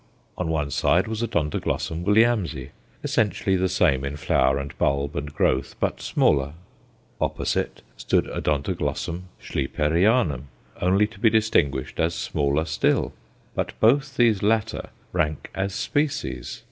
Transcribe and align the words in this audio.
On 0.35 0.49
one 0.49 0.71
side 0.71 1.07
was 1.07 1.21
Od. 1.21 1.29
Williamsi, 1.31 2.69
essentially 3.03 3.55
the 3.55 3.69
same 3.69 4.03
in 4.03 4.17
flower 4.17 4.57
and 4.57 4.75
bulb 4.79 5.15
and 5.15 5.31
growth, 5.31 5.75
but 5.79 6.01
smaller; 6.01 6.53
opposite 7.21 7.83
stood 7.97 8.27
Od. 8.27 8.45
Schlieperianum, 8.65 10.45
only 10.81 11.05
to 11.05 11.19
be 11.19 11.29
distinguished 11.29 11.99
as 11.99 12.15
smaller 12.15 12.65
still. 12.65 13.13
But 13.53 13.79
both 13.79 14.17
these 14.17 14.41
latter 14.41 14.89
rank 15.13 15.51
as 15.53 15.75
species. 15.75 16.59